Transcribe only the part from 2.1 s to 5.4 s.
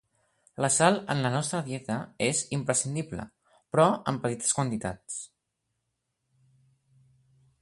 és imprescindible, però en petites quantitats.